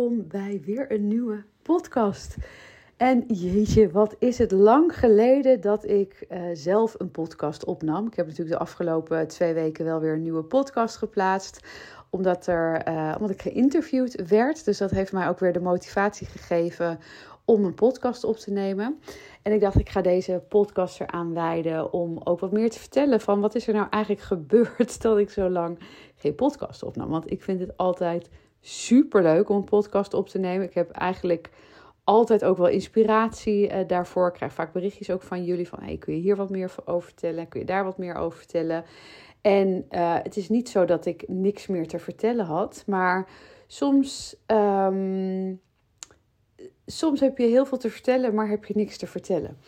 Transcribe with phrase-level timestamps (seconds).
[0.00, 2.36] welkom bij weer een nieuwe podcast.
[2.96, 8.06] En jeetje, wat is het lang geleden dat ik uh, zelf een podcast opnam.
[8.06, 11.66] Ik heb natuurlijk de afgelopen twee weken wel weer een nieuwe podcast geplaatst.
[12.10, 14.64] Omdat, er, uh, omdat ik geïnterviewd werd.
[14.64, 16.98] Dus dat heeft mij ook weer de motivatie gegeven
[17.44, 19.00] om een podcast op te nemen.
[19.42, 23.20] En ik dacht, ik ga deze podcast eraan wijden om ook wat meer te vertellen
[23.20, 25.78] van wat is er nou eigenlijk gebeurd dat ik zo lang
[26.16, 27.08] geen podcast opnam.
[27.08, 28.28] Want ik vind het altijd
[28.60, 30.66] super leuk om een podcast op te nemen.
[30.66, 31.50] Ik heb eigenlijk
[32.04, 34.28] altijd ook wel inspiratie uh, daarvoor.
[34.28, 37.08] Ik krijg vaak berichtjes ook van jullie van hey, kun je hier wat meer over
[37.08, 37.48] vertellen?
[37.48, 38.84] Kun je daar wat meer over vertellen?
[39.40, 43.28] En uh, het is niet zo dat ik niks meer te vertellen had, maar
[43.66, 45.60] soms, um,
[46.86, 49.58] soms heb je heel veel te vertellen, maar heb je niks te vertellen.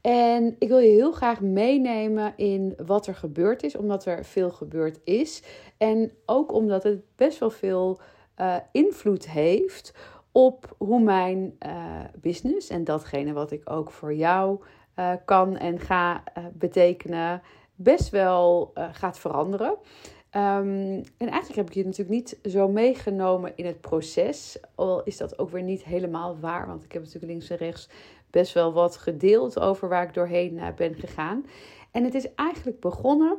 [0.00, 4.50] En ik wil je heel graag meenemen in wat er gebeurd is, omdat er veel
[4.50, 5.42] gebeurd is.
[5.76, 8.00] En ook omdat het best wel veel
[8.40, 9.94] uh, invloed heeft
[10.32, 14.60] op hoe mijn uh, business en datgene wat ik ook voor jou
[14.98, 17.42] uh, kan en ga betekenen,
[17.74, 19.70] best wel gaat veranderen.
[19.70, 24.58] Um, en eigenlijk heb ik je natuurlijk niet zo meegenomen in het proces.
[24.74, 27.88] Al is dat ook weer niet helemaal waar, want ik heb natuurlijk links en rechts
[28.30, 31.46] best wel wat gedeeld over waar ik doorheen ben gegaan.
[31.90, 33.38] En het is eigenlijk begonnen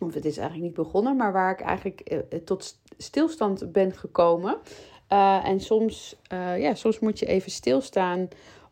[0.00, 4.58] of het is eigenlijk niet begonnen, maar waar ik eigenlijk uh, tot stilstand ben gekomen.
[5.12, 6.16] Uh, en soms,
[6.58, 8.28] ja, soms moet je even stilstaan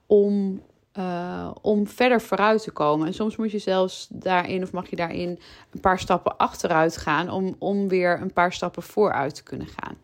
[0.07, 0.63] om
[0.99, 3.07] uh, om verder vooruit te komen.
[3.07, 5.39] En soms moet je zelfs daarin, of mag je daarin,
[5.71, 9.97] een paar stappen achteruit gaan om, om weer een paar stappen vooruit te kunnen gaan.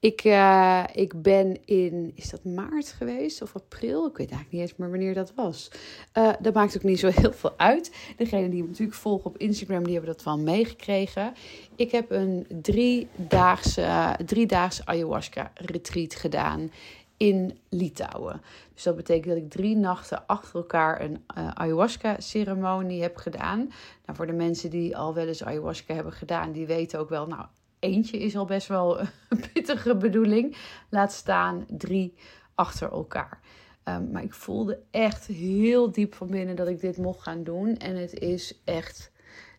[0.00, 4.06] Ik, uh, ik ben in, is dat maart geweest of april?
[4.06, 5.70] Ik weet eigenlijk niet eens meer wanneer dat was.
[6.14, 7.92] Uh, dat maakt ook niet zo heel veel uit.
[8.16, 11.34] Degene die me natuurlijk volgen op Instagram, die hebben dat wel meegekregen.
[11.76, 16.70] Ik heb een driedaagse, driedaagse ayahuasca retreat gedaan
[17.16, 18.40] in Litouwen.
[18.74, 23.58] Dus dat betekent dat ik drie nachten achter elkaar een uh, ayahuasca-ceremonie heb gedaan.
[24.04, 27.26] Nou, voor de mensen die al wel eens ayahuasca hebben gedaan, die weten ook wel,
[27.26, 27.46] nou,
[27.78, 30.56] eentje is al best wel een pittige bedoeling.
[30.90, 32.14] Laat staan drie
[32.54, 33.40] achter elkaar.
[33.84, 37.76] Um, maar ik voelde echt heel diep van binnen dat ik dit mocht gaan doen.
[37.76, 39.10] En het is echt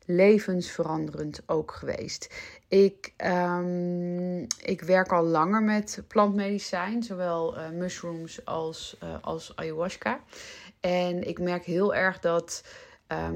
[0.08, 2.34] levensveranderend ook geweest.
[2.68, 10.20] Ik, um, ik werk al langer met plantmedicijn, zowel uh, mushrooms als, uh, als ayahuasca.
[10.80, 12.64] En ik merk heel erg dat.
[13.08, 13.32] Ja,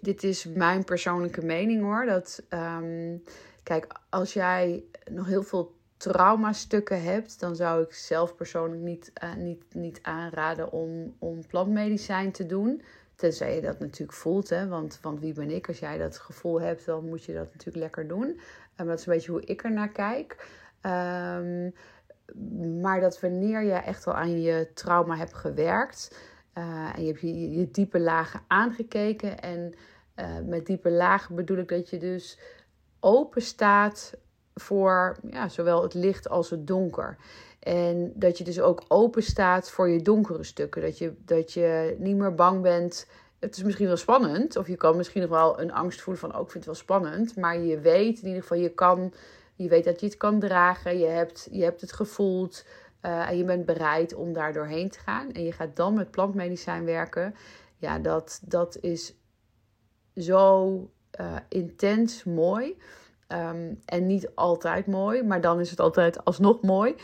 [0.00, 2.06] dit, is mijn persoonlijke mening hoor.
[2.06, 3.22] Dat, um,
[3.62, 9.34] kijk, als jij nog heel veel traumastukken hebt, dan zou ik zelf persoonlijk niet, uh,
[9.34, 12.82] niet, niet aanraden om, om plantmedicijn te doen.
[13.16, 14.68] Tenzij je dat natuurlijk voelt, hè?
[14.68, 15.68] Want, want wie ben ik?
[15.68, 18.40] Als jij dat gevoel hebt, dan moet je dat natuurlijk lekker doen.
[18.76, 20.48] En dat is een beetje hoe ik er naar kijk.
[20.82, 21.74] Um,
[22.80, 26.18] maar dat wanneer je echt al aan je trauma hebt gewerkt
[26.54, 29.40] uh, en je hebt je, je, diepe lagen aangekeken.
[29.40, 29.74] En
[30.16, 32.38] uh, met diepe lagen bedoel ik dat je dus
[33.00, 34.14] open staat
[34.54, 37.16] voor ja, zowel het licht als het donker.
[37.64, 40.82] En dat je dus ook open staat voor je donkere stukken.
[40.82, 43.06] Dat je, dat je niet meer bang bent.
[43.40, 44.56] Het is misschien wel spannend.
[44.56, 46.32] Of je kan misschien nog wel een angst voelen van...
[46.32, 47.36] ook oh, vind het wel spannend.
[47.36, 49.12] Maar je weet in ieder geval, je kan...
[49.54, 50.98] Je weet dat je het kan dragen.
[50.98, 52.64] Je hebt, je hebt het gevoeld.
[53.02, 55.32] Uh, en je bent bereid om daar doorheen te gaan.
[55.32, 57.34] En je gaat dan met plantmedicijn werken.
[57.76, 59.14] Ja, dat, dat is
[60.16, 60.72] zo
[61.20, 62.76] uh, intens mooi.
[63.28, 66.94] Um, en niet altijd mooi, maar dan is het altijd alsnog mooi.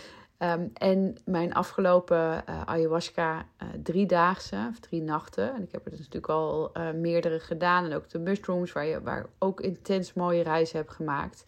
[0.42, 5.54] Um, en mijn afgelopen uh, ayahuasca uh, driedaagse, of drie nachten.
[5.54, 7.84] En ik heb er dus natuurlijk al uh, meerdere gedaan.
[7.84, 11.44] En ook de mushrooms, waar, je, waar ook intens mooie reizen heb gemaakt.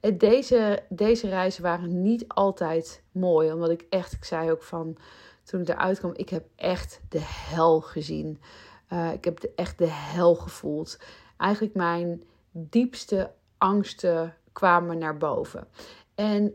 [0.00, 3.52] En deze, deze reizen waren niet altijd mooi.
[3.52, 4.96] Omdat ik echt, ik zei ook van
[5.44, 8.40] toen ik eruit kwam, ik heb echt de hel gezien.
[9.12, 10.98] ik heb echt de hel gevoeld.
[11.36, 15.66] Eigenlijk mijn diepste angsten kwamen naar boven.
[16.14, 16.54] En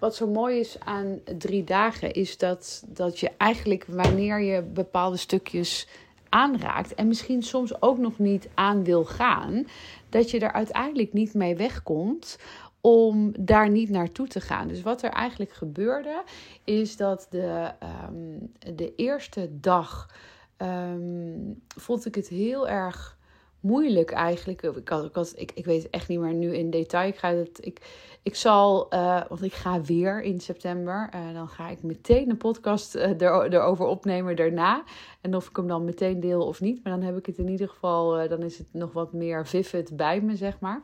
[0.00, 5.16] wat zo mooi is aan drie dagen, is dat, dat je eigenlijk wanneer je bepaalde
[5.16, 5.88] stukjes
[6.28, 9.66] aanraakt en misschien soms ook nog niet aan wil gaan,
[10.08, 12.38] dat je er uiteindelijk niet mee wegkomt
[12.80, 14.68] om daar niet naartoe te gaan.
[14.68, 16.22] Dus wat er eigenlijk gebeurde,
[16.64, 17.70] is dat de,
[18.08, 20.10] um, de eerste dag
[20.58, 23.18] um, vond ik het heel erg
[23.60, 24.62] moeilijk eigenlijk.
[24.62, 27.08] Ik, had, ik, ik, weet echt niet meer nu in detail.
[27.08, 27.80] Ik, ga het, ik,
[28.22, 31.10] ik zal, uh, want ik ga weer in september.
[31.14, 34.82] Uh, dan ga ik meteen een podcast uh, er, erover opnemen daarna.
[35.20, 36.84] En of ik hem dan meteen deel of niet.
[36.84, 39.96] Maar dan heb ik het in ieder geval, dan is het nog wat meer vivid
[39.96, 40.82] bij me, zeg maar.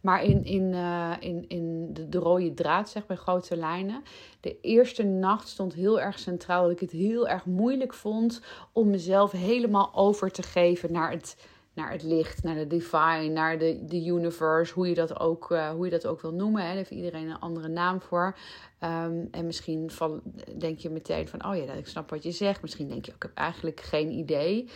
[0.00, 0.74] Maar in, in,
[1.20, 4.02] in, in de, de, rode draad, zeg maar, grote lijnen.
[4.40, 6.62] De eerste nacht stond heel erg centraal.
[6.62, 8.42] Dat ik het heel erg moeilijk vond
[8.72, 11.36] om mezelf helemaal over te geven naar het
[11.74, 15.70] naar het licht, naar de divine, naar de, de universe, hoe je dat ook, uh,
[15.70, 16.60] hoe je dat ook wil noemen.
[16.60, 16.66] Hè.
[16.66, 18.36] Daar heeft iedereen een andere naam voor.
[18.80, 20.22] Um, en misschien van,
[20.58, 22.62] denk je meteen van, oh ja, ik snap wat je zegt.
[22.62, 24.68] Misschien denk je, ik heb eigenlijk geen idee.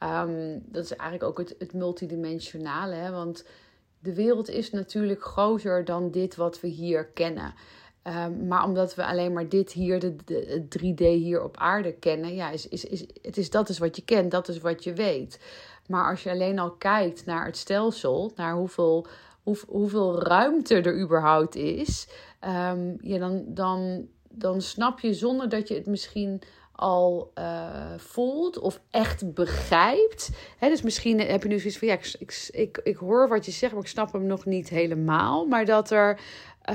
[0.00, 3.10] Um, dat is eigenlijk ook het, het multidimensionale, hè.
[3.10, 3.44] want
[3.98, 7.54] de wereld is natuurlijk groter dan dit wat we hier kennen.
[8.06, 12.34] Um, maar omdat we alleen maar dit hier, de, de, 3D hier op aarde kennen,
[12.34, 14.92] ja, is, is, is, het is, dat is wat je kent, dat is wat je
[14.92, 15.38] weet.
[15.88, 19.06] Maar als je alleen al kijkt naar het stelsel, naar hoeveel,
[19.42, 22.08] hoe, hoeveel ruimte er überhaupt is,
[22.70, 26.42] um, dan, dan, dan snap je zonder dat je het misschien
[26.72, 30.30] al uh, voelt of echt begrijpt.
[30.58, 33.52] He, dus misschien heb je nu zoiets van ja, ik, ik, ik, hoor wat je
[33.52, 35.46] zegt, maar ik snap hem nog niet helemaal.
[35.46, 36.20] Maar dat er.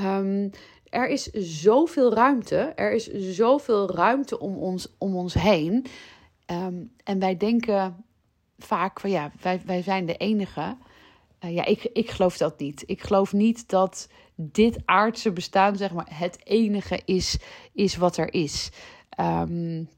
[0.06, 0.50] Um,
[0.90, 2.56] er is zoveel ruimte.
[2.56, 5.86] Er is zoveel ruimte om ons, om ons heen.
[6.52, 8.06] Um, en wij denken
[8.60, 10.78] vaak van ja, wij, wij zijn de enige.
[11.46, 12.84] Uh, ja, ik, ik geloof dat niet.
[12.86, 17.38] Ik geloof niet dat dit aardse bestaan, zeg maar, het enige is,
[17.74, 18.72] is wat er is.
[19.20, 19.90] Um,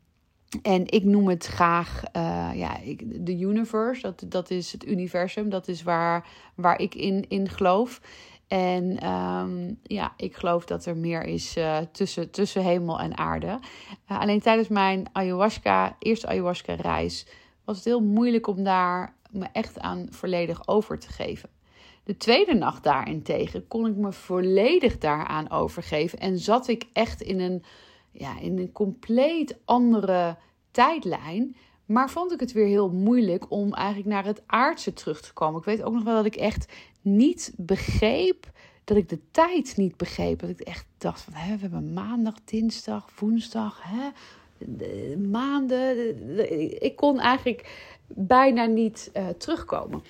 [0.61, 4.01] en ik noem het graag uh, ja, de universe.
[4.01, 5.49] Dat, dat is het universum.
[5.49, 8.01] Dat is waar, waar ik in, in geloof.
[8.47, 13.59] En um, ja, ik geloof dat er meer is uh, tussen, tussen hemel en aarde.
[14.07, 17.27] Alleen tijdens mijn ayahuasca, eerste ayahuasca-reis,
[17.71, 21.49] was het heel moeilijk om daar me echt aan volledig over te geven.
[22.03, 27.39] De tweede nacht daarentegen kon ik me volledig daaraan overgeven en zat ik echt in
[27.39, 27.63] een,
[28.11, 30.37] ja, in een compleet andere
[30.71, 31.55] tijdlijn.
[31.85, 35.59] Maar vond ik het weer heel moeilijk om eigenlijk naar het aardse terug te komen.
[35.59, 38.51] Ik weet ook nog wel dat ik echt niet begreep
[38.83, 40.39] dat ik de tijd niet begreep.
[40.39, 44.09] Dat ik echt dacht van, hè, we hebben maandag, dinsdag, woensdag, hè,
[45.31, 46.79] maanden.
[46.81, 50.03] Ik kon eigenlijk bijna niet uh, terugkomen.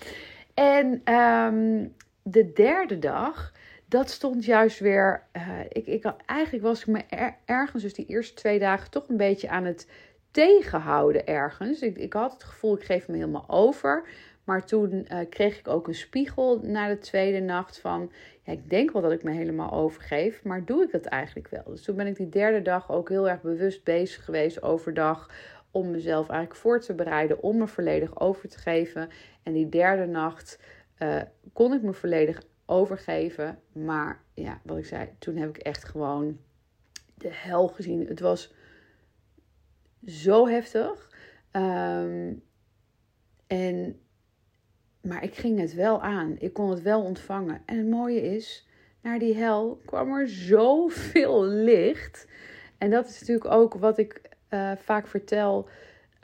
[0.54, 1.94] En um,
[2.24, 3.54] de derde dag,
[3.86, 5.24] dat stond juist weer.
[5.36, 9.10] Uh, ik, ik, eigenlijk was ik me er, ergens, dus die eerste twee dagen, toch
[9.10, 9.88] een beetje aan het
[10.32, 11.82] tegenhouden ergens.
[11.82, 14.08] Ik, ik had het gevoel, ik geef me helemaal over.
[14.44, 18.12] Maar toen uh, kreeg ik ook een spiegel na de tweede nacht van,
[18.44, 21.64] ja, ik denk wel dat ik me helemaal overgeef, maar doe ik dat eigenlijk wel?
[21.66, 25.30] Dus toen ben ik die derde dag ook heel erg bewust bezig geweest overdag
[25.72, 29.10] om mezelf eigenlijk voor te bereiden om me volledig over te geven.
[29.44, 30.60] En die derde nacht
[31.00, 31.22] uh,
[31.54, 36.40] kon ik me volledig overgeven, maar ja, wat ik zei, toen heb ik echt gewoon
[37.16, 38.08] de hel gezien.
[38.08, 38.54] Het was
[40.06, 41.10] zo heftig.
[41.52, 42.44] Um,
[43.48, 44.00] en
[45.02, 46.36] maar ik ging het wel aan.
[46.40, 47.62] Ik kon het wel ontvangen.
[47.66, 48.68] En het mooie is,
[49.02, 52.28] naar die hel kwam er zoveel licht.
[52.78, 55.68] En dat is natuurlijk ook wat ik uh, vaak vertel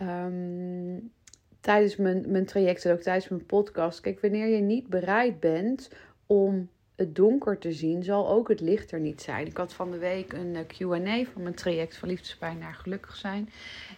[0.01, 1.11] um,
[1.59, 3.99] tijdens mijn, mijn traject en ook tijdens mijn podcast.
[3.99, 5.89] Kijk, wanneer je niet bereid bent
[6.25, 9.45] om het donker te zien, zal ook het licht er niet zijn.
[9.45, 13.15] Ik had van de week een eh, QA van mijn traject van liefdespijn naar gelukkig
[13.15, 13.49] zijn.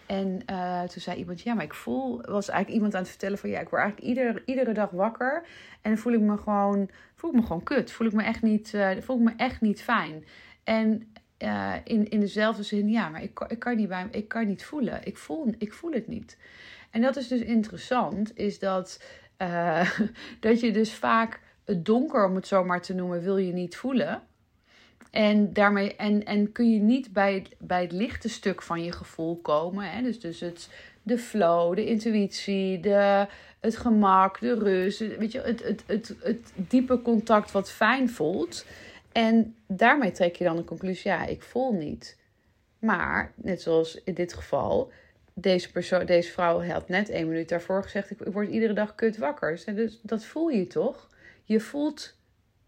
[0.06, 2.22] En uh, toen zei iemand: Ja, maar ik voel.
[2.22, 5.46] Was eigenlijk iemand aan het vertellen van ja, ik word eigenlijk ieder, iedere dag wakker.
[5.82, 7.92] En voel ik me gewoon, voel ik me gewoon kut.
[7.92, 10.26] Voel ik me echt niet, uh, voel ik me echt niet fijn.
[10.64, 11.14] En
[11.84, 15.00] in, in dezelfde zin, ja, maar ik, ik, kan niet bij, ik kan niet voelen.
[15.04, 16.38] Ik voel, ik voel het niet.
[16.90, 19.04] En dat is dus interessant, is dat,
[20.40, 21.40] dat je dus vaak
[21.70, 24.22] het donker, om het zo maar te noemen, wil je niet voelen.
[25.12, 28.92] En, daarmee, en, en kun je niet bij het, bij het lichte stuk van je
[28.92, 29.92] gevoel komen.
[29.92, 30.02] Hè?
[30.02, 30.70] Dus, dus het,
[31.04, 33.28] de flow, de intuïtie, de,
[33.60, 35.18] het gemak, de rust.
[35.18, 38.66] Weet je, het, het, het, het diepe contact wat fijn voelt.
[39.12, 42.18] En daarmee trek je dan de conclusie: ja, ik voel niet.
[42.80, 44.92] Maar, net zoals in dit geval,
[45.34, 49.18] deze, persoon, deze vrouw had net één minuut daarvoor gezegd: ik, word iedere dag kut
[49.18, 49.62] wakker.
[49.66, 51.10] Dus dat voel je toch?
[51.50, 52.16] Je voelt,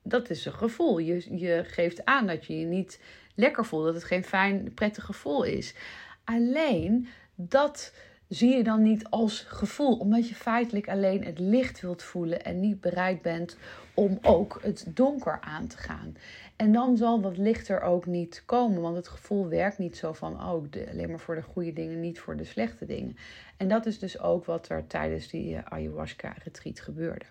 [0.04, 0.98] dat is een gevoel.
[0.98, 3.00] Je, je geeft aan dat je je niet
[3.36, 5.74] lekker voelt, dat het geen fijn, prettig gevoel is.
[6.24, 7.94] Alleen dat
[8.28, 12.60] zie je dan niet als gevoel, omdat je feitelijk alleen het licht wilt voelen en
[12.60, 13.58] niet bereid bent
[13.94, 16.16] om ook het donker aan te gaan.
[16.56, 20.34] en dan zal dat lichter ook niet komen, want het gevoel werkt niet zo van,
[20.34, 23.18] oh, alleen maar voor de goede dingen, niet voor de slechte dingen.
[23.58, 27.26] En dat is dus ook wat er tijdens die uh, ayahuasca-retreat gebeurde.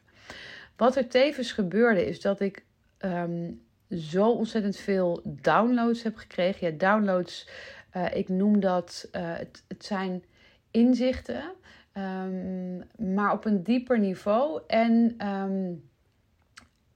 [0.80, 2.64] Wat er tevens gebeurde, is dat ik
[2.98, 3.50] ehm,
[3.90, 6.70] zo ontzettend veel downloads heb gekregen.
[6.70, 7.48] Ja, downloads,
[7.96, 10.24] uh, ik noem dat, uh, het, het zijn
[10.70, 11.42] inzichten,
[11.94, 12.82] um,
[13.14, 14.62] maar op een dieper niveau.
[14.66, 15.89] En um,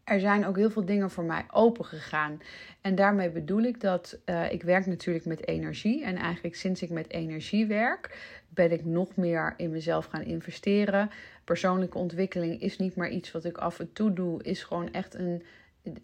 [0.05, 2.41] er zijn ook heel veel dingen voor mij open gegaan.
[2.81, 6.05] En daarmee bedoel ik dat uh, ik werk natuurlijk met energie.
[6.05, 8.19] En eigenlijk sinds ik met energie werk,
[8.49, 11.11] ben ik nog meer in mezelf gaan investeren.
[11.45, 14.43] Persoonlijke ontwikkeling is niet maar iets wat ik af en toe doe.
[14.43, 15.43] Is gewoon echt een,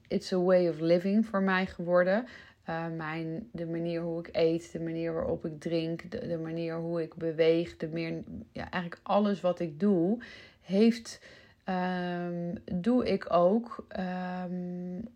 [0.09, 2.27] it's a way of living voor mij geworden.
[2.69, 6.77] Uh, mijn, de manier hoe ik eet, de manier waarop ik drink, de, de manier
[6.77, 10.19] hoe ik beweeg, de meer, ja, eigenlijk alles wat ik doe,
[10.61, 11.21] heeft
[11.71, 15.09] um, doe ik ook um,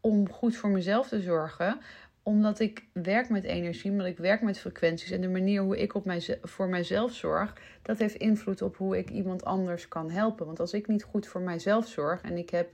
[0.00, 1.78] om goed voor mezelf te zorgen.
[2.22, 5.10] Omdat ik werk met energie, omdat ik werk met frequenties.
[5.10, 6.04] En de manier hoe ik op
[6.42, 10.46] voor mijzelf zorg, dat heeft invloed op hoe ik iemand anders kan helpen.
[10.46, 12.70] Want als ik niet goed voor mijzelf zorg en ik heb.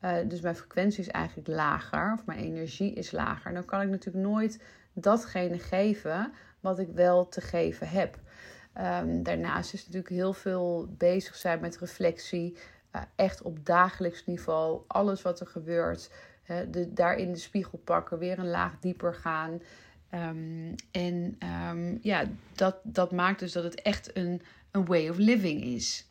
[0.00, 3.88] Uh, dus mijn frequentie is eigenlijk lager, of mijn energie is lager, dan kan ik
[3.88, 8.18] natuurlijk nooit datgene geven wat ik wel te geven heb.
[8.80, 12.56] Um, daarnaast is natuurlijk heel veel bezig zijn met reflectie.
[12.96, 14.82] Uh, echt op dagelijks niveau.
[14.86, 16.10] Alles wat er gebeurt.
[16.42, 18.18] Hè, de, daar in de spiegel pakken.
[18.18, 19.62] Weer een laag dieper gaan.
[20.14, 25.16] Um, en um, ja, dat, dat maakt dus dat het echt een, een way of
[25.16, 26.10] living is.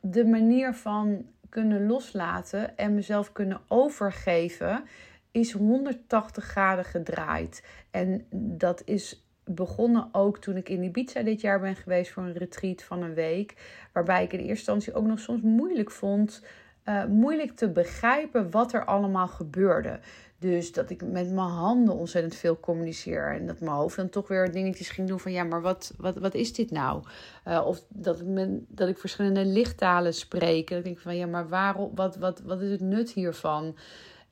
[0.00, 4.84] De manier van kunnen loslaten en mezelf kunnen overgeven
[5.30, 7.64] is 180 graden gedraaid.
[7.90, 12.32] En dat is begonnen ook toen ik in Ibiza dit jaar ben geweest voor een
[12.32, 13.54] retreat van een week.
[13.92, 16.42] Waarbij ik in eerste instantie ook nog soms moeilijk vond.
[16.84, 20.00] Uh, moeilijk te begrijpen wat er allemaal gebeurde.
[20.38, 23.34] Dus dat ik met mijn handen ontzettend veel communiceer.
[23.34, 26.18] En dat mijn hoofd dan toch weer dingetjes ging doen van ja, maar wat, wat,
[26.18, 27.02] wat is dit nou?
[27.48, 30.70] Uh, of dat ik, men, dat ik verschillende lichttalen spreek.
[30.70, 33.76] En denk ik van ja, maar waarom, wat, wat, wat is het nut hiervan?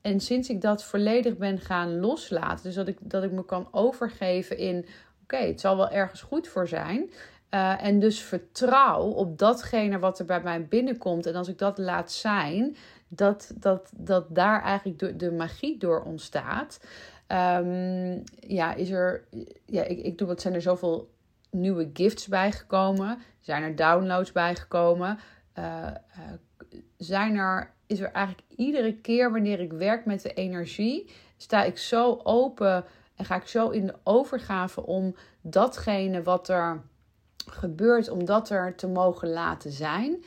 [0.00, 3.68] En sinds ik dat volledig ben gaan loslaten, dus dat ik, dat ik me kan
[3.70, 4.86] overgeven in
[5.32, 7.10] oké, het zal wel ergens goed voor zijn.
[7.54, 11.26] Uh, en dus vertrouw op datgene wat er bij mij binnenkomt.
[11.26, 12.76] En als ik dat laat zijn,
[13.08, 16.80] dat, dat, dat daar eigenlijk de, de magie door ontstaat.
[17.28, 19.24] Um, ja, is er.
[19.66, 21.10] Ja, ik, ik doe wat zijn er zoveel
[21.50, 23.18] nieuwe gifts bijgekomen?
[23.40, 25.18] Zijn er downloads bijgekomen?
[25.58, 25.86] Uh,
[26.96, 31.78] zijn er, is er eigenlijk iedere keer wanneer ik werk met de energie, sta ik
[31.78, 32.84] zo open
[33.18, 36.82] en ga ik zo in de overgave om datgene wat er
[37.36, 40.24] gebeurt, om dat er te mogen laten zijn.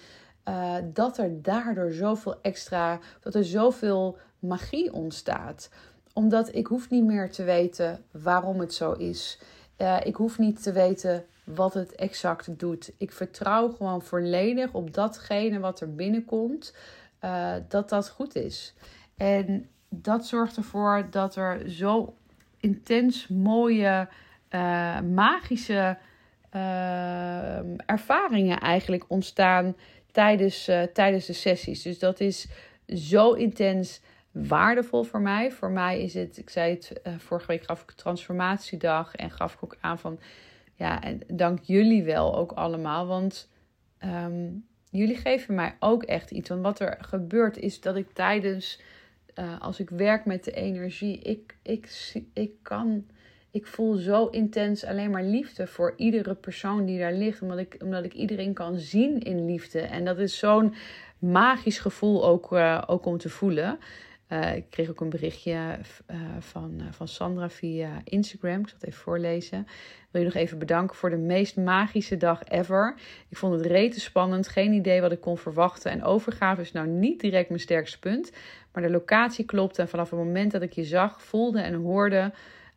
[0.50, 5.70] Uh, dat er daardoor zoveel extra, dat er zoveel magie ontstaat.
[6.14, 9.40] Omdat ik hoef niet meer te weten waarom het zo is.
[9.78, 12.92] Uh, ik hoef niet te weten wat het exact doet.
[12.98, 16.74] Ik vertrouw gewoon volledig op datgene wat er binnenkomt,
[17.22, 18.74] uh, dat dat goed is.
[19.18, 22.14] En dat zorgt ervoor dat er zo
[22.62, 24.08] intens mooie,
[24.50, 25.98] uh, magische
[26.56, 29.76] uh, ervaringen eigenlijk ontstaan
[30.12, 31.82] tijdens, uh, tijdens de sessies.
[31.82, 32.48] Dus dat is
[32.88, 34.02] zo intens
[34.32, 35.52] waardevol voor mij.
[35.52, 39.64] Voor mij is het, ik zei het, vorige week gaf ik transformatiedag en gaf ik
[39.64, 40.20] ook aan van,
[40.76, 43.50] ja, en dank jullie wel ook allemaal, want
[44.06, 46.50] um, jullie geven mij ook echt iets.
[46.50, 48.82] Want wat er gebeurt is dat ik tijdens
[49.36, 53.06] uh, als ik werk met de energie, ik, ik, ik kan,
[53.52, 57.78] ik voel zo intens alleen maar liefde voor iedere persoon die daar ligt, omdat ik,
[57.84, 59.80] omdat ik iedereen kan zien in liefde.
[59.80, 60.74] En dat is zo'n
[61.20, 63.80] magisch gevoel ook, uh, ook om te voelen.
[64.32, 65.80] Uh, ik kreeg ook een berichtje
[66.12, 68.60] uh, van, van Sandra via Instagram.
[68.60, 69.68] Ik zal het even voorlezen.
[70.12, 72.96] Wil je nog even bedanken voor de meest magische dag ever.
[73.30, 74.48] Ik vond het rete spannend.
[74.48, 75.92] Geen idee wat ik kon verwachten.
[75.92, 78.32] En overgave is nou niet direct mijn sterkste punt.
[78.74, 79.82] Maar de locatie klopte.
[79.82, 82.32] En vanaf het moment dat ik je zag, voelde en hoorde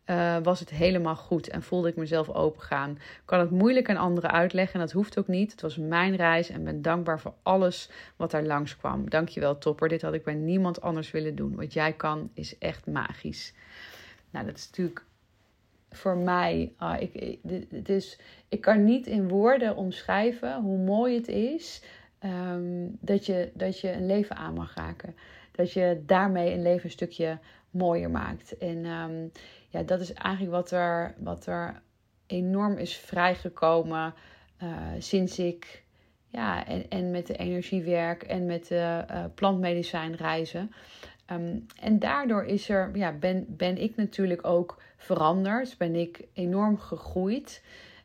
[0.07, 2.91] uh, was het helemaal goed en voelde ik mezelf opengaan.
[2.91, 5.51] Ik kan het moeilijk aan anderen uitleggen en dat hoeft ook niet.
[5.51, 9.11] Het was mijn reis en ben dankbaar voor alles wat daar langskwam.
[9.11, 11.55] Dankjewel topper, dit had ik bij niemand anders willen doen.
[11.57, 13.55] Wat jij kan is echt magisch.
[14.31, 15.05] Nou, dat is natuurlijk
[15.91, 17.39] voor mij, uh, ik,
[17.71, 18.19] het is,
[18.49, 21.83] ik kan niet in woorden omschrijven hoe mooi het is
[22.25, 25.17] um, dat, je, dat je een leven aan mag raken.
[25.53, 27.39] Dat je daarmee een leven een stukje
[27.71, 28.59] mooier maakt.
[28.59, 29.33] En um,
[29.75, 31.83] ja, dat is eigenlijk wat er, wat er
[32.27, 34.15] enorm is vrijgekomen
[34.63, 35.85] uh, sinds ik
[36.29, 40.73] ja, en, en met de energiewerk en met de uh, plantmedicijnreizen.
[41.27, 46.79] Ehm, en daardoor is er, ja, ben, ben ik natuurlijk ook veranderd, ben ik enorm
[46.79, 47.63] gegroeid.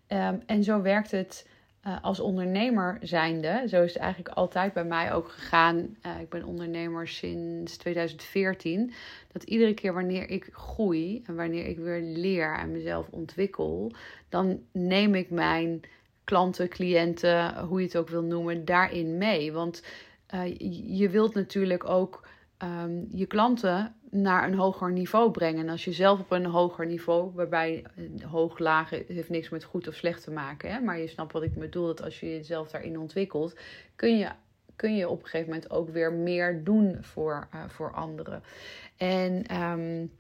[0.08, 1.48] Ehm, en zo werkt het
[1.88, 3.64] uh, als ondernemer zijnde.
[3.68, 5.78] Zo is het eigenlijk altijd bij mij ook gegaan.
[6.06, 8.94] Uh, ik ben ondernemer sinds 2014.
[9.32, 13.92] Dat iedere keer wanneer ik groei en wanneer ik weer leer en mezelf ontwikkel,
[14.30, 15.82] dan neem ik mijn
[16.24, 19.52] klanten, cliënten, hoe je het ook wil noemen, daarin mee.
[19.52, 19.84] Want
[20.34, 20.56] uh,
[20.98, 22.28] je wilt natuurlijk ook
[22.64, 25.66] um, je klanten naar een hoger niveau brengen.
[25.66, 27.86] En als je zelf op een hoger niveau, waarbij
[28.30, 30.80] hoog, laag heeft niks met goed of slecht te maken, hè?
[30.80, 33.56] maar je snapt wat ik bedoel, dat als je jezelf daarin ontwikkelt,
[33.96, 34.30] kun je,
[34.76, 38.44] kun je op een gegeven moment ook weer meer doen voor, uh, voor anderen.
[38.98, 40.12] En um,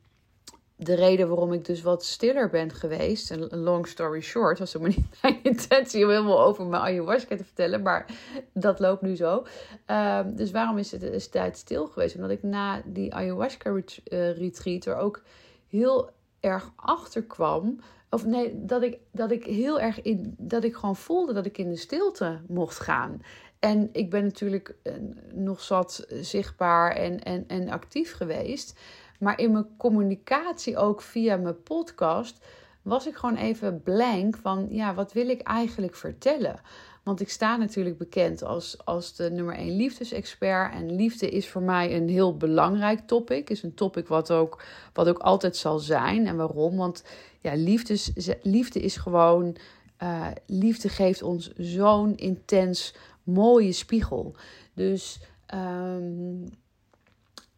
[0.81, 4.95] de reden waarom ik dus wat stiller ben geweest, een long story short, was helemaal
[4.97, 8.05] niet mijn intentie om helemaal over mijn ayahuasca te vertellen, maar
[8.53, 9.45] dat loopt nu zo.
[9.87, 12.15] Uh, dus waarom is het een tijd stil geweest?
[12.15, 15.21] Omdat ik na die ayahuasca eh, retreat er ook
[15.67, 16.09] heel
[16.39, 17.79] erg achter kwam.
[18.09, 20.35] Of nee, dat ik, dat ik heel erg in.
[20.37, 23.21] dat ik gewoon voelde dat ik in de stilte mocht gaan.
[23.59, 24.93] En ik ben natuurlijk eh,
[25.33, 28.79] nog zat zichtbaar en, en, en actief geweest.
[29.19, 32.45] Maar in mijn communicatie ook via mijn podcast
[32.81, 36.61] was ik gewoon even blank van ja, wat wil ik eigenlijk vertellen?
[37.03, 40.73] Want ik sta natuurlijk bekend als, als de nummer 1 liefdesexpert.
[40.73, 43.49] En liefde is voor mij een heel belangrijk topic.
[43.49, 46.27] Is een topic wat ook, wat ook altijd zal zijn.
[46.27, 46.77] En waarom?
[46.77, 47.03] Want
[47.41, 48.11] ja, liefdes,
[48.41, 49.55] liefde is gewoon.
[50.03, 54.35] Uh, liefde geeft ons zo'n intens mooie spiegel.
[54.73, 55.19] Dus
[55.53, 56.45] um,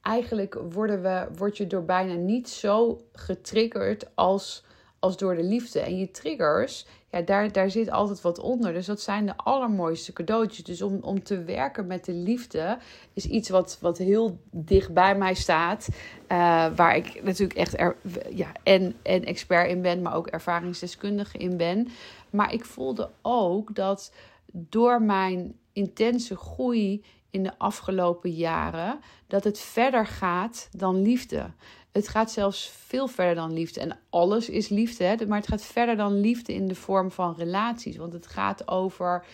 [0.01, 4.63] eigenlijk worden we, word je door bijna niet zo getriggerd als,
[4.99, 5.79] als door de liefde.
[5.79, 8.73] En je triggers, ja, daar, daar zit altijd wat onder.
[8.73, 10.63] Dus dat zijn de allermooiste cadeautjes.
[10.63, 12.77] Dus om, om te werken met de liefde
[13.13, 15.87] is iets wat, wat heel dicht bij mij staat.
[15.91, 17.95] Uh, waar ik natuurlijk echt er,
[18.29, 21.87] ja, en, en expert in ben, maar ook ervaringsdeskundige in ben.
[22.29, 24.13] Maar ik voelde ook dat
[24.51, 31.51] door mijn intense groei in de afgelopen jaren dat het verder gaat dan liefde.
[31.91, 33.79] Het gaat zelfs veel verder dan liefde.
[33.79, 35.25] En alles is liefde, hè?
[35.25, 37.97] maar het gaat verder dan liefde in de vorm van relaties.
[37.97, 39.25] Want het gaat over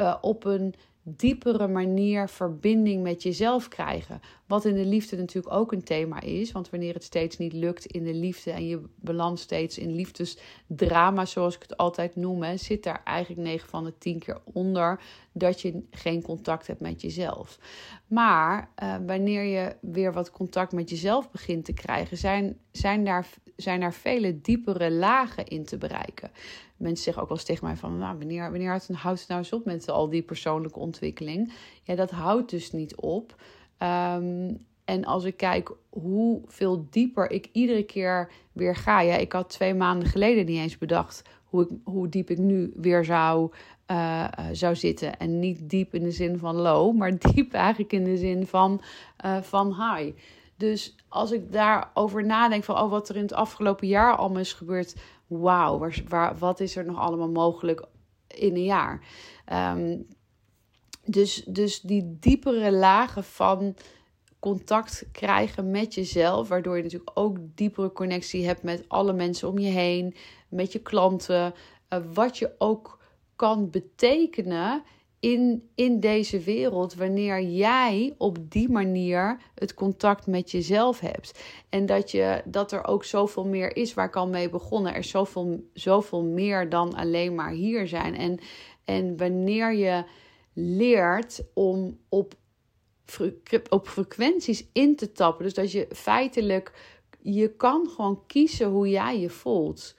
[0.00, 0.74] uh, op een
[1.06, 4.20] diepere manier verbinding met jezelf krijgen.
[4.46, 6.52] Wat in de liefde natuurlijk ook een thema is.
[6.52, 11.24] Want wanneer het steeds niet lukt in de liefde en je belandt steeds in liefdesdrama,
[11.24, 15.00] zoals ik het altijd noem, zit daar eigenlijk 9 van de 10 keer onder
[15.32, 17.58] dat je geen contact hebt met jezelf.
[18.06, 23.28] Maar uh, wanneer je weer wat contact met jezelf begint te krijgen, zijn, zijn, daar,
[23.56, 26.30] zijn daar vele diepere lagen in te bereiken
[26.76, 29.52] mensen zeggen ook wel eens tegen mij van, nou, wanneer, wanneer houdt het, nou eens
[29.52, 31.52] op met al die persoonlijke ontwikkeling?
[31.82, 33.34] Ja, dat houdt dus niet op.
[33.78, 39.00] Um, en als ik kijk hoeveel dieper ik iedere keer weer ga.
[39.00, 42.72] Ja, ik had twee maanden geleden niet eens bedacht hoe, ik, hoe diep ik nu
[42.76, 43.52] weer zou,
[43.90, 45.18] uh, zou zitten.
[45.18, 48.80] En niet diep in de zin van low, maar diep eigenlijk in de zin van,
[49.24, 50.16] uh, van high.
[50.56, 54.52] Dus als ik daarover nadenk van oh, wat er in het afgelopen jaar allemaal is
[54.52, 54.94] gebeurd,
[55.26, 57.84] wauw, waar, waar, wat is er nog allemaal mogelijk
[58.26, 59.06] in een jaar?
[59.52, 60.06] Um,
[61.04, 63.76] dus, dus die diepere lagen van
[64.38, 69.58] contact krijgen met jezelf, waardoor je natuurlijk ook diepere connectie hebt met alle mensen om
[69.58, 70.14] je heen,
[70.48, 71.54] met je klanten,
[71.88, 72.98] uh, wat je ook
[73.36, 74.82] kan betekenen
[75.24, 81.40] in, in deze wereld wanneer jij op die manier het contact met jezelf hebt.
[81.68, 84.92] En dat, je, dat er ook zoveel meer is waar ik al mee begonnen.
[84.92, 88.16] Er is zoveel, zoveel meer dan alleen maar hier zijn.
[88.16, 88.38] En,
[88.84, 90.04] en wanneer je
[90.52, 92.34] leert om op,
[93.68, 96.72] op frequenties in te tappen, dus dat je feitelijk,
[97.22, 99.94] je kan gewoon kiezen hoe jij je voelt.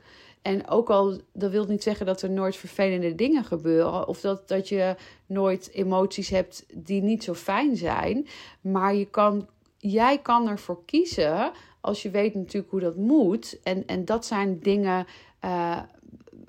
[0.46, 4.08] En ook al, dat wil niet zeggen dat er nooit vervelende dingen gebeuren.
[4.08, 8.28] Of dat, dat je nooit emoties hebt die niet zo fijn zijn.
[8.62, 13.60] Maar je kan, jij kan ervoor kiezen, als je weet natuurlijk hoe dat moet.
[13.64, 15.06] En, en dat zijn dingen
[15.46, 15.80] uh,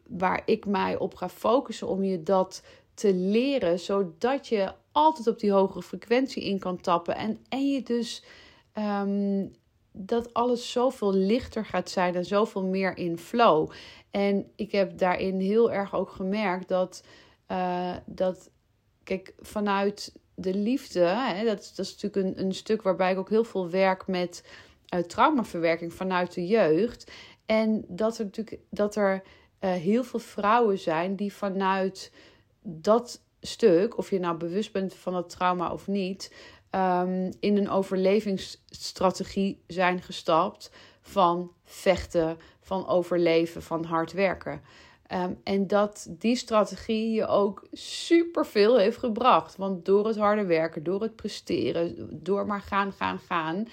[0.07, 2.63] waar ik mij op ga focussen om je dat
[2.95, 3.79] te leren.
[3.79, 7.17] Zodat je altijd op die hogere frequentie in kan tappen.
[7.17, 8.25] En, en je dus
[8.79, 9.53] um,
[9.99, 13.71] dat alles zoveel lichter gaat zijn en zoveel meer in flow.
[14.11, 17.05] En ik heb daarin heel erg ook gemerkt dat,
[17.51, 18.51] uh, dat
[19.03, 23.31] kijk, vanuit de liefde, hè, dat, dat is natuurlijk een, een stuk waarbij ik ook
[23.31, 24.45] heel veel werk met
[24.95, 27.11] uh, traumaverwerking vanuit de jeugd.
[27.47, 29.23] En dat er natuurlijk dat er
[29.61, 32.13] uh, heel veel vrouwen zijn die vanuit
[32.63, 36.35] dat stuk, of je nou bewust bent van het trauma of niet,
[36.77, 44.61] ehm, in een overlevingsstrategie zijn gestapt van vechten, van overleven, van hard werken.
[45.07, 49.57] Ehm, en dat die strategie je ook superveel heeft gebracht.
[49.57, 53.69] Want door het harde werken, door het presteren, door maar gaan, gaan, gaan,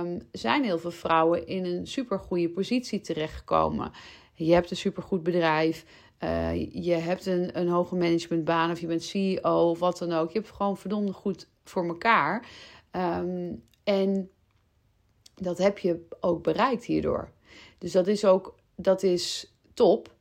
[0.00, 3.92] um, zijn heel veel vrouwen in een supergoeie positie terechtgekomen.
[4.34, 5.84] Je hebt een supergoed bedrijf.
[6.24, 10.30] Uh, je hebt een, een hoge managementbaan of je bent CEO of wat dan ook.
[10.32, 12.48] Je hebt gewoon verdomd goed voor elkaar.
[12.92, 14.30] Um, en
[15.34, 17.30] dat heb je ook bereikt hierdoor.
[17.78, 20.14] Dus dat is ook dat is top.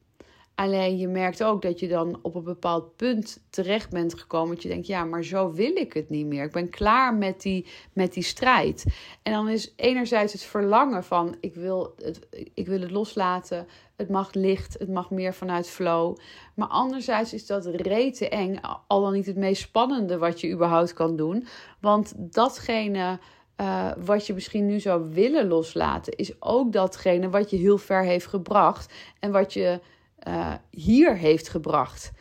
[0.56, 4.54] Alleen je merkt ook dat je dan op een bepaald punt terecht bent gekomen.
[4.54, 6.44] Dat je denkt, ja, maar zo wil ik het niet meer.
[6.44, 8.86] Ik ben klaar met die, met die strijd.
[9.24, 12.20] En dan is enerzijds het verlangen van, ik wil het,
[12.54, 13.68] ik wil het loslaten.
[13.96, 16.18] Het mag licht, het mag meer vanuit flow.
[16.54, 18.60] Maar anderzijds is dat rete eng.
[18.88, 21.48] Al dan niet het meest spannende wat je überhaupt kan doen.
[21.82, 23.20] Want datgene...
[23.62, 28.04] Uh, wat je misschien nu zou willen loslaten, is ook datgene wat je heel ver
[28.04, 28.94] heeft gebracht.
[29.20, 29.80] En wat je
[30.28, 32.12] uh, hier heeft gebracht.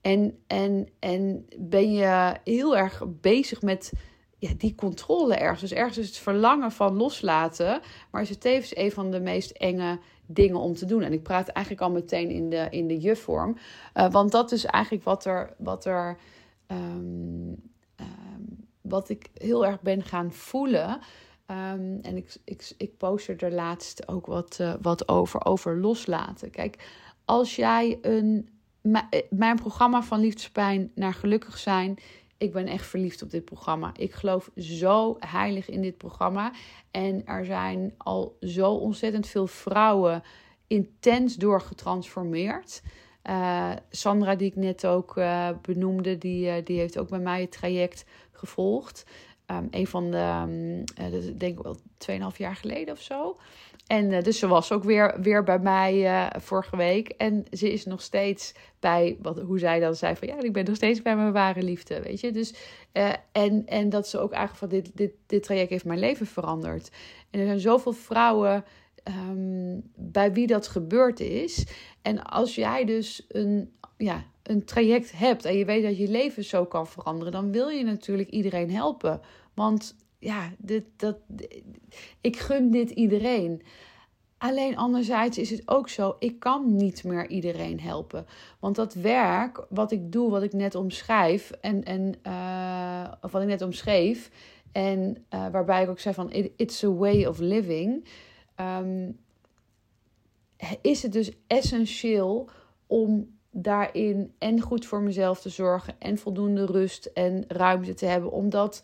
[0.00, 3.92] En, en, en ben je heel erg bezig met
[4.38, 5.60] ja, die controle ergens.
[5.60, 9.98] Dus ergens het verlangen van loslaten, maar is het tevens een van de meest enge
[10.26, 11.02] dingen om te doen.
[11.02, 13.56] En ik praat eigenlijk al meteen in de, in de je-vorm.
[13.94, 15.54] Uh, want dat is eigenlijk wat er.
[15.58, 16.18] Wat er
[16.66, 17.62] um,
[18.00, 21.00] um, wat ik heel erg ben gaan voelen.
[21.46, 26.50] Um, en ik, ik, ik poster er laatst ook wat, uh, wat over, over loslaten.
[26.50, 28.48] Kijk, als jij een.
[28.82, 31.98] Eh, mijn programma van liefdespijn naar gelukkig zijn.
[32.38, 33.92] Ik ben echt verliefd op dit programma.
[33.96, 36.52] Ik geloof zo heilig in dit programma.
[36.90, 40.22] En er zijn al zo ontzettend veel vrouwen
[40.66, 42.82] intens door getransformeerd.
[43.30, 47.52] Uh, Sandra, die ik net ook uh, benoemde, die, die heeft ook bij mij het
[47.52, 49.04] traject gevolgd.
[49.56, 51.76] Um, een van de, um, uh, denk ik wel
[52.32, 53.36] 2,5 jaar geleden of zo.
[53.86, 57.08] En uh, dus ze was ook weer, weer bij mij uh, vorige week.
[57.08, 60.64] En ze is nog steeds bij, wat, hoe zij dan zei van ja, ik ben
[60.64, 62.30] nog steeds bij mijn ware liefde, weet je.
[62.30, 62.54] Dus,
[63.32, 66.90] en, en dat ze ook eigenlijk van dit, dit, dit traject heeft mijn leven veranderd.
[67.30, 68.64] En er zijn zoveel vrouwen
[69.04, 71.66] um, bij wie dat gebeurd is.
[72.02, 76.44] En als jij dus een, ja, een traject hebt en je weet dat je leven
[76.44, 79.20] zo kan veranderen, dan wil je natuurlijk iedereen helpen.
[79.54, 81.16] Want ja, dit, dat,
[82.20, 83.62] ik gun dit iedereen.
[84.38, 88.26] Alleen anderzijds is het ook zo, ik kan niet meer iedereen helpen.
[88.58, 92.14] Want dat werk wat ik doe, wat ik net omschrijf, en, en,
[93.20, 94.30] of wat ik net omschreef,
[94.72, 98.08] en uh, waarbij ik ook zei van, it's a way of living,
[98.56, 99.18] um,
[100.80, 102.48] is het dus essentieel
[102.86, 108.32] om daarin en goed voor mezelf te zorgen en voldoende rust en ruimte te hebben.
[108.32, 108.82] Omdat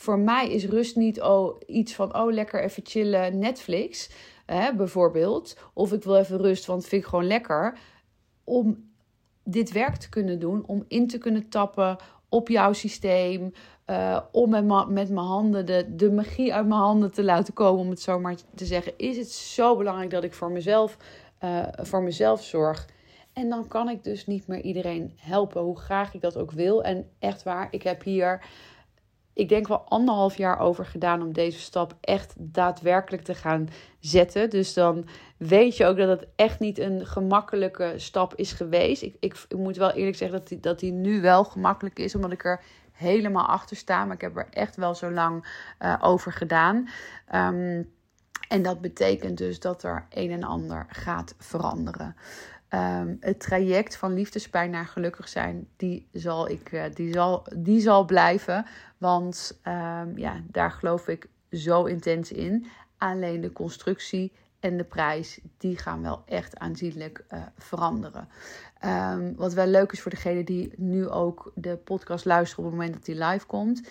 [0.00, 4.10] voor mij is rust niet oh, iets van, oh lekker even chillen Netflix
[4.46, 5.56] hè, bijvoorbeeld.
[5.74, 7.78] Of ik wil even rust, want vind ik gewoon lekker.
[8.44, 8.90] Om
[9.44, 11.96] dit werk te kunnen doen, om in te kunnen tappen
[12.28, 13.52] op jouw systeem.
[13.86, 17.80] Uh, om met, met mijn handen de, de magie uit mijn handen te laten komen,
[17.80, 18.92] om het zo maar te zeggen.
[18.96, 20.96] Is het zo belangrijk dat ik voor mezelf,
[21.44, 22.86] uh, voor mezelf zorg.
[23.32, 26.82] En dan kan ik dus niet meer iedereen helpen, hoe graag ik dat ook wil.
[26.82, 28.40] En echt waar, ik heb hier,
[29.32, 33.68] ik denk wel anderhalf jaar over gedaan om deze stap echt daadwerkelijk te gaan
[34.00, 34.50] zetten.
[34.50, 39.02] Dus dan weet je ook dat het echt niet een gemakkelijke stap is geweest.
[39.02, 42.32] Ik, ik, moet wel eerlijk zeggen dat die, dat die nu wel gemakkelijk is, omdat
[42.32, 42.62] ik er
[42.92, 44.04] helemaal achter sta.
[44.04, 45.46] Maar ik heb er echt wel zo lang
[45.80, 46.88] uh, over gedaan.
[47.34, 47.92] Um,
[48.48, 52.16] en dat betekent dus dat er een en ander gaat veranderen.
[52.74, 57.80] Um, het traject van liefdespijn naar gelukkig zijn, die zal, ik, uh, die zal, die
[57.80, 58.66] zal blijven.
[58.98, 62.66] Want um, ja, daar geloof ik zo intens in.
[62.98, 68.28] Alleen de constructie en de prijs, die gaan wel echt aanzienlijk uh, veranderen.
[68.84, 72.78] Um, wat wel leuk is voor degene die nu ook de podcast luisteren op het
[72.78, 73.88] moment dat die live komt.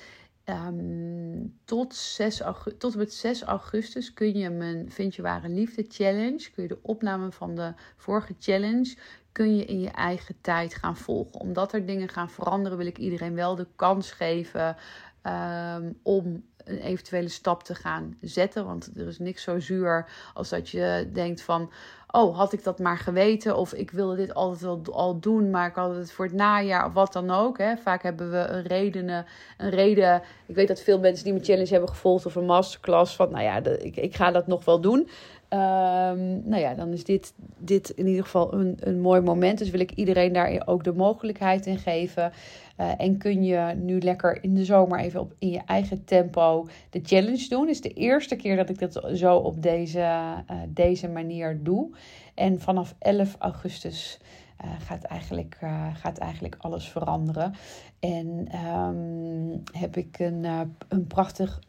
[0.50, 5.50] Um, tot, 6 augustus, tot en met 6 augustus kun je mijn Vind je ware
[5.50, 8.98] liefde challenge, kun je de opname van de vorige challenge,
[9.32, 11.40] kun je in je eigen tijd gaan volgen.
[11.40, 14.76] Omdat er dingen gaan veranderen, wil ik iedereen wel de kans geven
[15.24, 18.66] um, om een eventuele stap te gaan zetten.
[18.66, 21.72] Want er is niks zo zuur als dat je denkt van...
[22.12, 23.58] oh, had ik dat maar geweten?
[23.58, 26.86] Of ik wilde dit altijd wel al doen, maar ik had het voor het najaar
[26.86, 27.58] of wat dan ook.
[27.58, 27.78] Hè.
[27.78, 29.26] Vaak hebben we een, redenen,
[29.58, 30.22] een reden.
[30.46, 33.44] Ik weet dat veel mensen die mijn challenge hebben gevolgd of een masterclass van, nou
[33.44, 35.10] ja, ik, ik ga dat nog wel doen.
[35.54, 39.58] Um, nou ja, dan is dit, dit in ieder geval een, een mooi moment.
[39.58, 42.32] Dus wil ik iedereen daar ook de mogelijkheid in geven.
[42.78, 46.68] Uh, en kun je nu lekker in de zomer even op, in je eigen tempo
[46.90, 47.62] de challenge doen.
[47.62, 51.96] Het is de eerste keer dat ik dat zo op deze, uh, deze manier doe.
[52.34, 54.20] En vanaf 11 augustus
[54.66, 55.58] uh, gaat, eigenlijk,
[55.94, 57.54] gaat eigenlijk alles veranderen.
[58.00, 60.46] En um, heb ik een,
[60.88, 61.60] een prachtig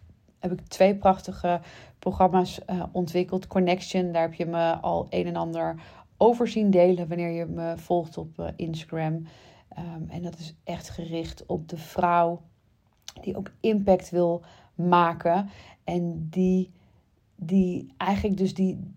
[0.41, 1.61] heb ik twee prachtige
[1.99, 3.47] programma's uh, ontwikkeld.
[3.47, 5.83] Connection, daar heb je me al een en ander
[6.17, 9.15] over zien delen wanneer je me volgt op uh, Instagram.
[9.79, 12.41] Um, en dat is echt gericht op de vrouw
[13.21, 14.43] die ook impact wil
[14.75, 15.49] maken.
[15.85, 16.71] En die,
[17.37, 18.95] die eigenlijk dus die.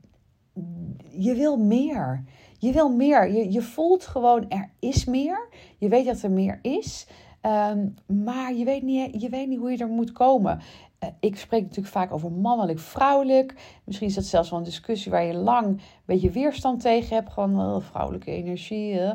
[1.10, 2.24] Je wil meer.
[2.58, 3.32] Je wil meer.
[3.32, 5.48] Je, je voelt gewoon er is meer.
[5.78, 7.08] Je weet dat er meer is.
[7.42, 10.62] Um, maar je weet, niet, je weet niet hoe je er moet komen.
[11.04, 13.54] Uh, ik spreek natuurlijk vaak over mannelijk, vrouwelijk.
[13.84, 17.32] Misschien is dat zelfs wel een discussie waar je lang een beetje weerstand tegen hebt.
[17.32, 18.94] Gewoon uh, vrouwelijke energie.
[18.94, 19.12] Uh.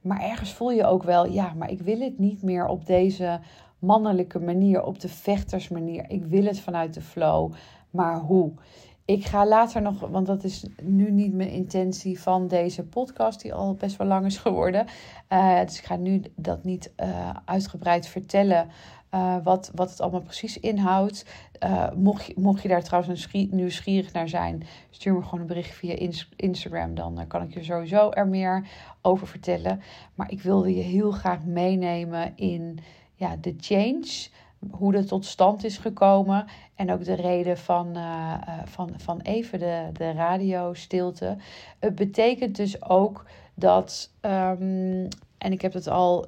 [0.00, 3.40] Maar ergens voel je ook wel, ja, maar ik wil het niet meer op deze
[3.78, 6.04] mannelijke manier, op de vechtersmanier.
[6.08, 7.52] Ik wil het vanuit de flow.
[7.90, 8.52] Maar hoe?
[9.04, 13.54] Ik ga later nog, want dat is nu niet mijn intentie van deze podcast, die
[13.54, 14.86] al best wel lang is geworden.
[15.28, 18.68] Uh, dus ik ga nu dat niet uh, uitgebreid vertellen.
[19.14, 21.26] Uh, wat, wat het allemaal precies inhoudt.
[21.96, 26.10] mocht, je, mocht je daar trouwens nieuwsgierig naar zijn, stuur me gewoon een bericht via
[26.36, 26.94] Instagram.
[26.94, 28.68] Dan kan ik je sowieso er meer
[29.02, 29.82] over vertellen.
[30.14, 32.78] Maar ik wilde je heel graag meenemen in
[33.14, 34.28] ja, de change
[34.70, 36.46] hoe dat tot stand is gekomen.
[36.74, 41.36] En ook de reden van, uh, van, van even de, de radiostilte.
[41.78, 46.26] Het betekent dus ook dat, um, en ik heb het al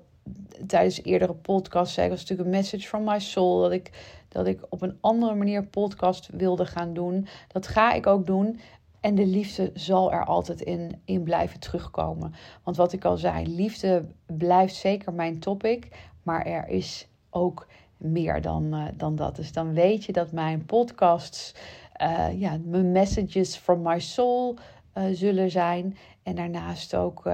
[0.67, 3.91] tijdens eerdere podcasts zei, was natuurlijk een message from my soul, dat ik,
[4.29, 7.27] dat ik op een andere manier podcast wilde gaan doen.
[7.49, 8.61] Dat ga ik ook doen.
[9.01, 12.35] En de liefde zal er altijd in, in blijven terugkomen.
[12.63, 15.89] Want wat ik al zei, liefde blijft zeker mijn topic.
[16.23, 17.67] Maar er is ook
[18.05, 19.37] meer dan, uh, dan dat.
[19.37, 21.55] Dus dan weet je dat mijn podcasts,
[22.03, 24.57] uh, ja, mijn messages from my soul
[24.95, 25.97] uh, zullen zijn.
[26.23, 27.29] En daarnaast ook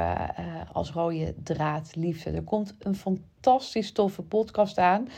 [0.72, 2.30] als rode draad liefde.
[2.30, 5.09] Er komt een fantastisch toffe podcast aan.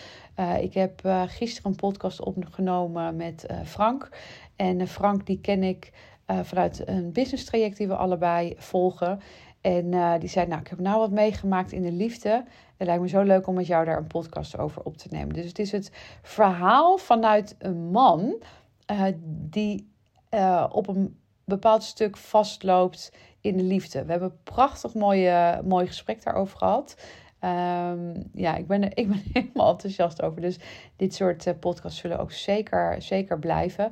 [0.60, 4.08] ik heb gisteren een podcast opgenomen met Frank.
[4.56, 5.92] En Frank die ken ik
[6.26, 9.20] vanuit een business traject die we allebei volgen.
[9.62, 12.44] En uh, die zei, nou, ik heb nou wat meegemaakt in de liefde.
[12.76, 15.34] Het lijkt me zo leuk om met jou daar een podcast over op te nemen.
[15.34, 15.90] Dus het is het
[16.22, 18.42] verhaal vanuit een man
[18.90, 19.92] uh, die
[20.30, 24.04] uh, op een bepaald stuk vastloopt in de liefde.
[24.04, 26.96] We hebben een prachtig mooie, mooi gesprek daarover gehad.
[27.44, 30.40] Um, ja, ik ben, ik ben helemaal enthousiast over.
[30.40, 30.58] Dus
[30.96, 33.90] dit soort podcasts zullen ook zeker, zeker blijven.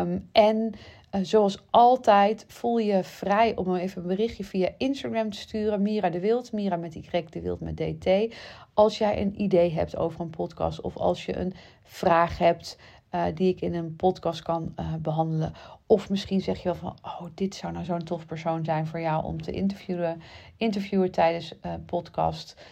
[0.00, 0.74] Um, en
[1.10, 5.82] uh, zoals altijd voel je vrij om even een berichtje via Instagram te sturen.
[5.82, 8.34] Mira de Wild, Mira met Y de Wild met DT.
[8.74, 12.78] Als jij een idee hebt over een podcast of als je een vraag hebt
[13.14, 15.52] uh, die ik in een podcast kan uh, behandelen.
[15.86, 19.00] Of misschien zeg je wel van, oh, dit zou nou zo'n tof persoon zijn voor
[19.00, 20.22] jou om te interviewen,
[20.56, 22.62] interviewen tijdens een podcast.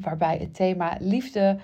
[0.00, 1.58] waarbij het thema liefde,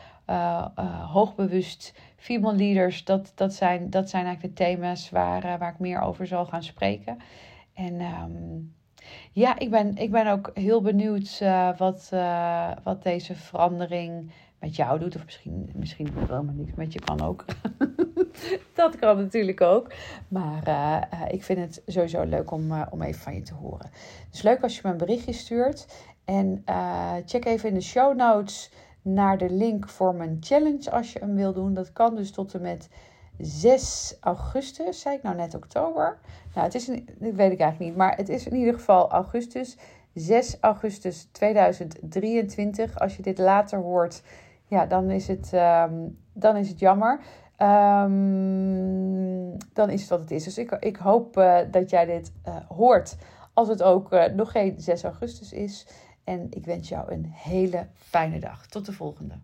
[1.12, 5.78] hoogbewust female leaders, dat, dat, zijn, dat zijn eigenlijk de thema's waar, uh, waar ik
[5.78, 7.18] meer over zal gaan spreken.
[7.74, 8.74] En um,
[9.32, 11.42] ja, ik ben, ik ben ook heel benieuwd
[11.76, 12.08] wat,
[12.82, 15.16] wat deze verandering met jou doet.
[15.16, 17.44] Of misschien, misschien het wel helemaal niks met je, kan ook.
[18.74, 19.92] dat kan natuurlijk ook.
[20.28, 23.90] Maar ik vind het sowieso leuk om, om even van je te horen.
[24.30, 25.86] Dus leuk als je me een berichtje stuurt.
[26.24, 26.62] En
[27.26, 28.70] check even in de show notes
[29.12, 31.74] naar de link voor mijn challenge als je hem wil doen.
[31.74, 32.88] Dat kan dus tot en met
[33.38, 35.00] 6 augustus.
[35.00, 36.18] Zei ik nou net oktober?
[36.54, 37.96] Nou, het is, een, dat weet ik eigenlijk niet.
[37.96, 39.76] Maar het is in ieder geval augustus.
[40.14, 42.98] 6 augustus 2023.
[42.98, 44.22] Als je dit later hoort,
[44.66, 47.20] ja, dan is het, um, dan is het jammer.
[47.62, 50.44] Um, dan is het wat het is.
[50.44, 53.16] Dus ik, ik hoop uh, dat jij dit uh, hoort.
[53.54, 55.86] Als het ook uh, nog geen 6 augustus is.
[56.28, 58.66] En ik wens jou een hele fijne dag.
[58.66, 59.34] Tot de volgende.